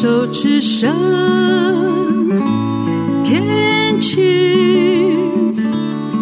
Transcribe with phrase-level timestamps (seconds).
[0.00, 0.94] 手之声
[3.24, 5.58] ，Can cheers，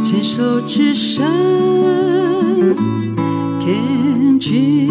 [0.03, 1.23] 牵手之声
[3.61, 4.89] ，Can cheers。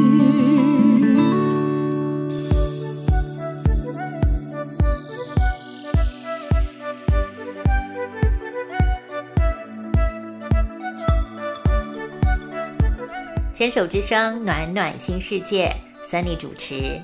[13.52, 17.02] 牵手之声，暖暖新世界，Sunny 主持。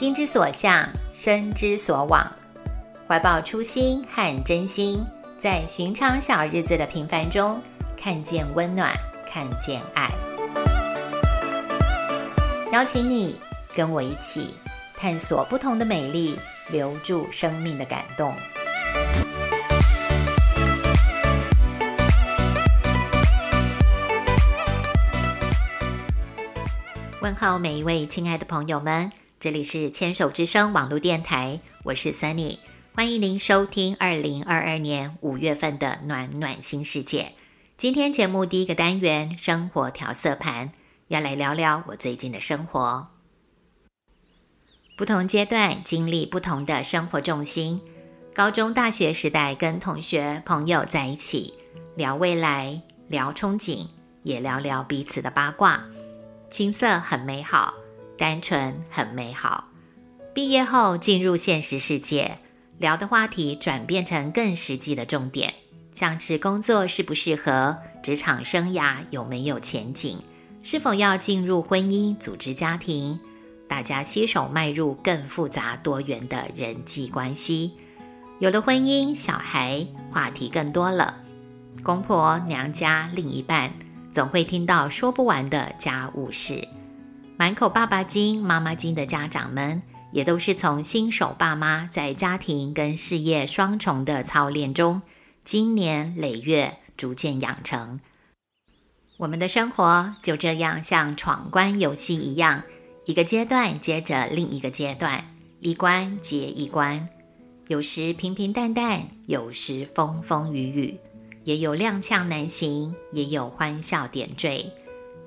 [0.00, 2.26] 心之所向，身之所往，
[3.06, 4.98] 怀抱初心和真心，
[5.36, 7.60] 在寻常小日子的平凡中，
[7.98, 8.94] 看见温暖，
[9.30, 10.08] 看见爱。
[12.72, 13.38] 邀请你
[13.76, 14.54] 跟我一起
[14.96, 16.34] 探索不同的美丽，
[16.70, 18.34] 留住生命的感动。
[27.20, 32.58] 问候每一位亲爱的朋友们，这里是牵手之声网络电台，我是 Sunny，
[32.92, 37.32] 欢迎您收听二零二二年五月份的暖暖新世界。
[37.78, 40.72] 今天节目第一个单元生活调色盘，
[41.08, 43.08] 要来聊聊我最近的生活。
[44.94, 47.80] 不同阶段经历不同的生活重心，
[48.34, 51.54] 高中、大学时代跟同学朋友在一起
[51.96, 53.86] 聊未来，聊憧憬，
[54.22, 55.82] 也聊聊彼此的八卦。
[56.50, 57.72] 青涩很美好，
[58.20, 59.64] 单纯很美好。
[60.34, 62.36] 毕业后进入现实世界，
[62.76, 65.54] 聊的话题转变成更实际的重点，
[65.94, 70.18] 像是工作适不适合，职场生涯有没有前景，
[70.62, 73.18] 是否要进入婚姻组织家庭，
[73.66, 77.72] 大家携手迈入更复杂多元的人际关系。
[78.38, 81.16] 有了婚姻、小孩，话题更多了，
[81.82, 83.72] 公婆、娘家、另一半。
[84.12, 86.66] 总会听到说不完的家务事，
[87.40, 89.80] 满口爸爸经、妈妈经的家长们，
[90.12, 95.00] 也都是从新手爸妈在家庭跟事业双重的操练中，
[95.42, 97.98] 经年累月逐渐养成。
[99.16, 102.62] 我们的生活就这样像闯关游戏一样，
[103.06, 105.24] 一个阶段接着另一个阶段，
[105.60, 107.08] 一关接一关，
[107.68, 110.98] 有时平平淡淡，有时风风雨雨。
[111.44, 114.70] 也有踉跄难行，也有欢笑点缀，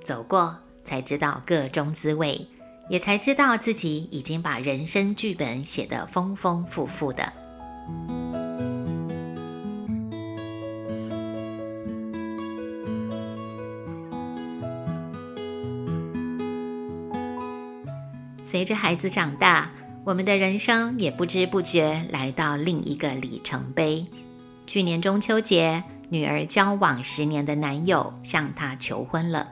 [0.04, 2.48] 走过才知道各中滋味，
[2.90, 7.32] 也才知道自己已经把人生剧本写得丰丰富富的。
[18.44, 19.72] 随着孩子长大，
[20.04, 24.06] 我们的人生也不知不觉来到另一个里程碑。
[24.66, 25.84] 去年中秋节。
[26.10, 29.48] 女儿交往十年的男友向她求婚了。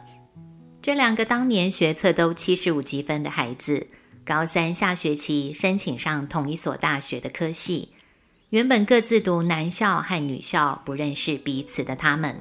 [0.81, 3.85] 这两个当年学测都七十五积分的孩子，
[4.25, 7.89] 高三下学期申请上同一所大学的科系。
[8.49, 12.35] 原本各自读男校和女校，不认识彼此的他们，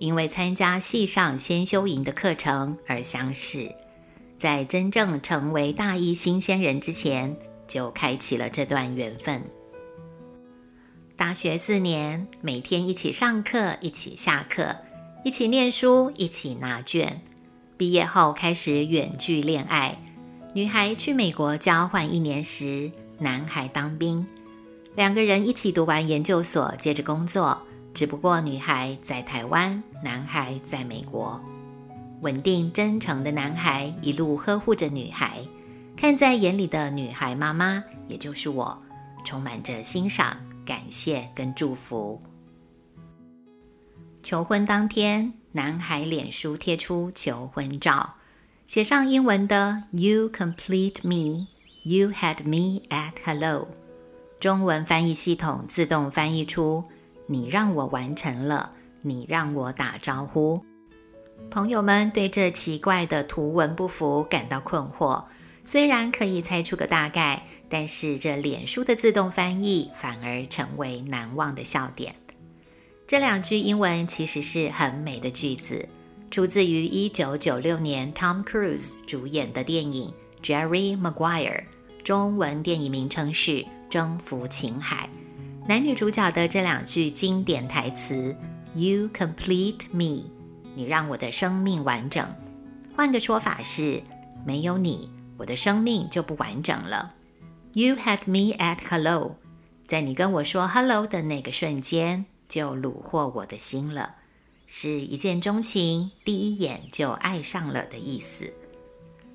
[0.00, 3.70] 因为参加系上先修营的课程而相识。
[4.36, 7.36] 在真正成为大一新鲜人之前，
[7.68, 9.40] 就开启了这段缘分。
[11.14, 14.74] 大学四年，每天一起上课，一起下课，
[15.24, 17.22] 一起念书，一起拿卷。
[17.76, 19.98] 毕业后开始远距恋爱，
[20.54, 24.24] 女孩去美国交换一年时，男孩当兵。
[24.94, 27.60] 两个人一起读完研究所，接着工作。
[27.92, 31.40] 只不过女孩在台湾，男孩在美国。
[32.22, 35.38] 稳定真诚的男孩一路呵护着女孩，
[35.96, 38.76] 看在眼里的女孩妈妈，也就是我，
[39.24, 40.36] 充满着欣赏。
[40.64, 42.18] 感谢跟祝福。
[44.24, 48.14] 求婚当天，男孩脸书贴出求婚照，
[48.66, 51.46] 写上英文的 “You complete me,
[51.82, 53.68] you had me at hello”。
[54.40, 56.82] 中文翻译系统自动翻译出
[57.28, 58.70] “你让我完成了，
[59.02, 60.58] 你让我打招呼”。
[61.50, 65.22] 朋友们对这奇怪的图文不符感到困惑，
[65.64, 67.42] 虽然可以猜出个大概。
[67.66, 72.14] 但是这脸书的自动翻译反而成为难忘的笑点。
[73.14, 75.88] 这两句英文其实是很美的句子，
[76.32, 80.12] 出自于1996年 Tom Cruise 主演的电影
[80.44, 81.60] 《Jerry Maguire》，
[82.02, 83.52] 中文电影名称是
[83.88, 85.08] 《征服情海》。
[85.68, 88.34] 男女主角的这两句经典台词
[88.74, 90.24] ：“You complete me，
[90.74, 92.26] 你让我的生命完整。”
[92.96, 94.02] 换个说法是：
[94.44, 97.14] 没有你，我的生命就不完整了。
[97.74, 99.36] You had me at hello，
[99.86, 104.14] 在你跟我说 hello 的那个瞬间，就虏获我的心了，
[104.64, 108.48] 是一见钟情，第一眼就爱上了的意思。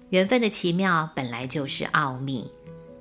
[0.10, 2.50] 缘分的奇妙本来就是奥秘，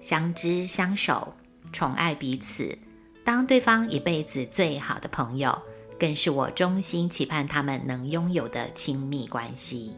[0.00, 1.32] 相知相守，
[1.73, 2.76] 宠爱彼此，
[3.25, 5.56] 当对方一辈子最好的朋友，
[6.00, 9.93] 更是我衷心期盼他们能拥有的亲密关系。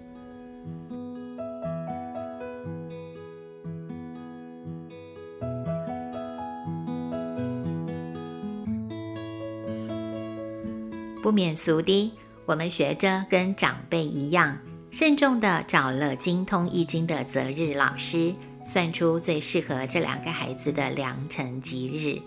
[11.22, 12.12] 不免俗的，
[12.46, 14.58] 我们学着跟长辈一样，
[14.90, 18.34] 慎重的找了精通易经的择日老师，
[18.64, 22.18] 算出最适合这两个孩子的良辰吉日，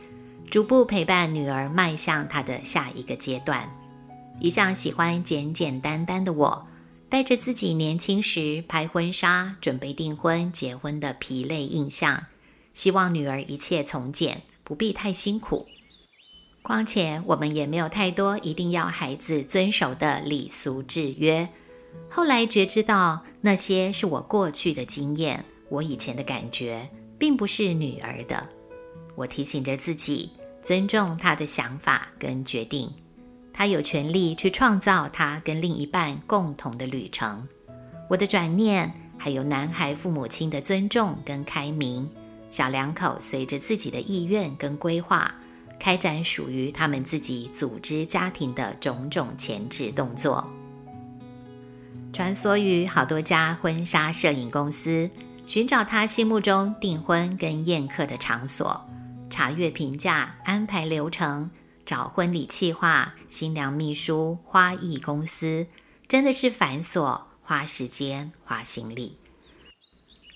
[0.49, 3.67] 逐步陪伴女儿迈向她的下一个阶段。
[4.39, 6.67] 一向喜欢简简单单的我，
[7.09, 12.23] 带着自己年轻时拍婚纱、准备订婚、结婚的疲累印象，
[12.73, 15.67] 希望女儿一切从简，不必太辛苦。
[16.63, 21.47] 况且我们也没有太多一定要孩子遵守的礼俗制约。
[22.09, 26.87] 后来觉知到那些是我过去的经验，我以前的感觉，
[27.19, 28.47] 并不是女儿的。
[29.15, 30.31] 我提醒着自己，
[30.61, 32.89] 尊重她的想法跟决定，
[33.51, 37.45] 她有权利去创造她跟另一半共同的旅程。
[38.09, 42.09] 我的转念，还有男孩父母亲的尊重跟开明，
[42.49, 45.35] 小两口随着自己的意愿跟规划。
[45.83, 50.49] 开展属于他们自己组织家庭的种种前置动作，
[52.13, 55.09] 穿梭于好多家婚纱摄影公司，
[55.45, 58.81] 寻找他心目中订婚跟宴客的场所，
[59.29, 61.51] 查阅评价，安排流程，
[61.85, 65.67] 找婚礼计划、新娘秘书、花艺公司，
[66.07, 69.17] 真的是繁琐，花时间，花心力。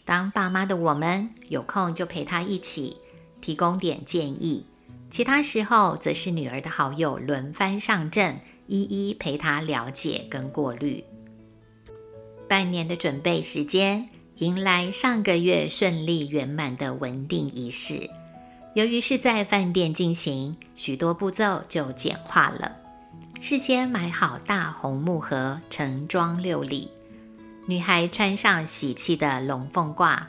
[0.03, 2.97] 当爸妈的我们有空就陪他一起，
[3.39, 4.65] 提供点建议。
[5.09, 11.03] 其他时候，则是女儿的好友轮番上阵，一一陪她了解跟过滤。
[12.47, 18.09] 半年的准备时间，迎来上个月顺利圆满的文定仪式。
[18.73, 22.75] 由于是在饭店进行，许多步骤就简化了。
[23.39, 26.91] 事先买好大红木盒，盛装六礼。
[27.65, 30.19] 女孩穿上喜气的龙凤褂，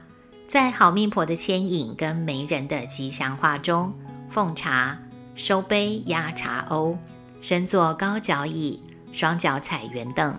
[0.48, 3.92] 在好命婆的牵引跟媒人的吉祥话中。
[4.28, 4.98] 奉茶、
[5.34, 6.96] 收杯、压茶瓯，
[7.40, 8.80] 身坐高脚椅，
[9.12, 10.38] 双脚踩圆凳。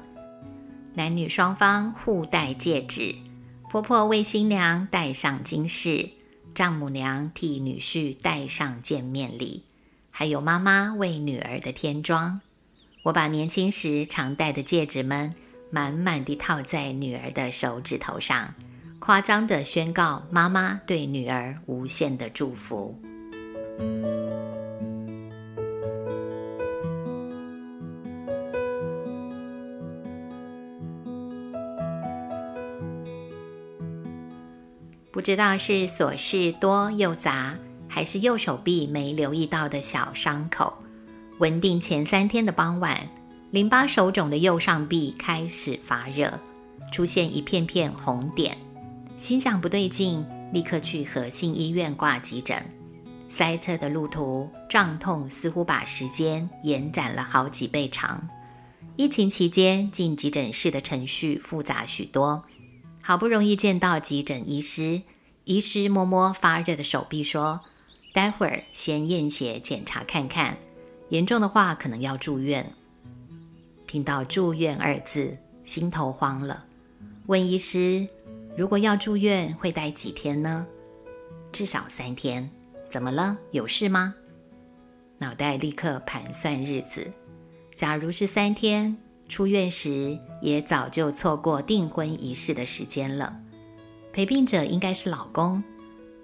[0.93, 3.15] 男女双方互戴戒指，
[3.69, 6.09] 婆婆为新娘戴上金饰，
[6.53, 9.63] 丈母娘替女婿戴上见面礼，
[10.11, 12.41] 还有妈妈为女儿的添妆。
[13.03, 15.33] 我把年轻时常戴的戒指们
[15.71, 18.53] 满满地套在女儿的手指头上，
[18.99, 22.99] 夸张地宣告妈妈对女儿无限的祝福。
[35.11, 37.53] 不知道是琐事多又杂，
[37.89, 40.73] 还是右手臂没留意到的小伤口。
[41.39, 42.97] 稳定前三天的傍晚，
[43.51, 46.39] 淋巴手肿的右上臂开始发热，
[46.93, 48.57] 出现一片片红点。
[49.17, 52.78] 心想不对劲，立刻去和信医院挂急诊。
[53.29, 58.27] 塞车的路途，胀痛似乎把时间延展了好几倍长。
[58.95, 62.43] 疫情期间进急诊室的程序复杂许多，
[63.01, 65.03] 好不容易见到急诊医师，
[65.45, 67.61] 医师摸摸发热的手臂说
[68.11, 70.57] ：“待会儿先验血检查看看，
[71.09, 72.73] 严重的话可能要住院。”
[73.87, 76.65] 听到“住院”二字，心头慌了，
[77.27, 78.05] 问医师
[78.57, 80.67] ：“如果要住院，会待几天呢？”
[81.53, 82.49] 至少三天。
[82.89, 83.37] 怎么了？
[83.51, 84.15] 有事吗？
[85.17, 87.09] 脑袋立刻盘算日子。
[87.73, 93.37] 假如是三天，出院时也早就错过订婚仪式的时间了。
[94.11, 95.63] 陪病者应该是老公，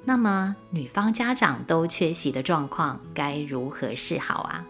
[0.04, 4.66] 那么女方家长都缺席的状况，该如何是好啊？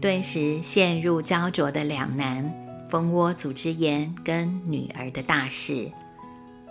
[0.00, 2.50] 顿时陷入焦灼的两难，
[2.90, 5.90] 蜂窝组织炎跟女儿的大事，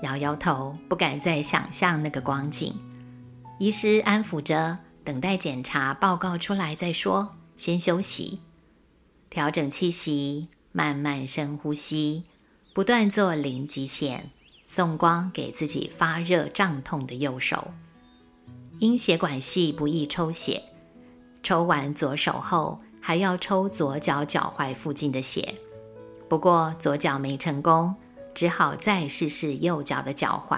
[0.02, 2.74] 摇摇头，不敢再想象那个光景。
[3.58, 7.32] 医师安抚着，等待检查报告出来再说。
[7.56, 8.42] 先休息，
[9.30, 12.26] 调整气息，慢慢深呼吸，
[12.74, 14.30] 不断做零极限，
[14.68, 17.72] 送光给自己发热胀痛的右手。
[18.80, 20.62] 因血管细不易抽血，
[21.42, 25.56] 抽完左手后还要抽左脚脚踝附近的血。
[26.28, 27.96] 不过左脚没成功，
[28.34, 30.58] 只好再试试右脚的脚踝。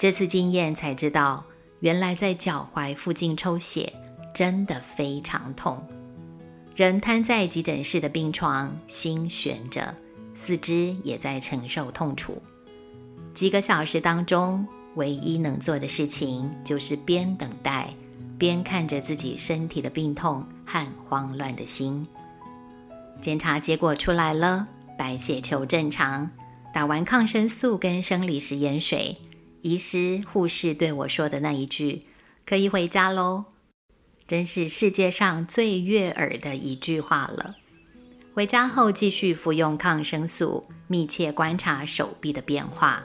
[0.00, 1.44] 这次经验才知道。
[1.82, 3.92] 原来在脚踝附近抽血
[4.32, 5.76] 真的非常痛，
[6.76, 9.92] 人瘫在急诊室的病床，心悬着，
[10.32, 12.40] 四肢也在承受痛楚。
[13.34, 17.88] 几个小时当中，唯一能做的事情就是边等待，
[18.38, 22.06] 边看着自己身体的病痛和慌乱的心。
[23.20, 24.64] 检查结果出来了，
[24.96, 26.30] 白血球正常。
[26.72, 29.14] 打完抗生素跟生理食盐水，
[29.62, 32.02] 医师、护士对我说的那一句
[32.44, 33.44] “可以回家喽”，
[34.26, 37.54] 真是世界上最悦耳的一句话了。
[38.34, 43.04] 回家后继续服用抗生素，密切观察手臂的变化。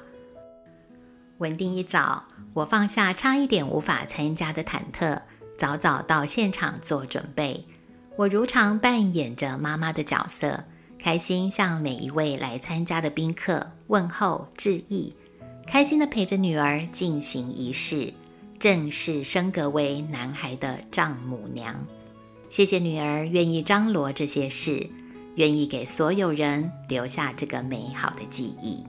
[1.38, 5.22] 稳定一早，我放下差一点无法参加的忐忑，
[5.58, 7.64] 早早到现场做准备。
[8.16, 10.64] 我如常扮演着妈妈的角色。
[11.00, 15.16] 开心向每一位来参加的宾客问候致意，
[15.68, 18.12] 开心的陪着女儿进行仪式，
[18.58, 21.76] 正式升格为男孩的丈母娘。
[22.50, 24.90] 谢谢女儿愿意张罗这些事，
[25.36, 28.84] 愿意给所有人留下这个美好的记忆。